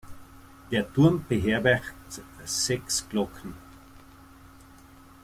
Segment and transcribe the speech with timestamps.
[0.71, 3.53] Der Turm beherbergt sechs Glocken.